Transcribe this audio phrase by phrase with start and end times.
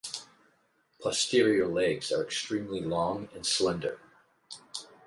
[0.99, 3.99] Posterior legs are extremely long and slender.